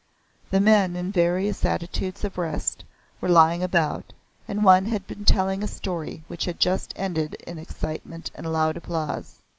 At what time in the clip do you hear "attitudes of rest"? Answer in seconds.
1.63-2.83